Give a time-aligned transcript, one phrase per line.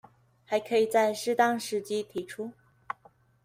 [0.47, 2.53] 還可以在適當時機提出